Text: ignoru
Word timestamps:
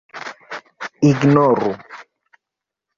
ignoru 1.09 1.71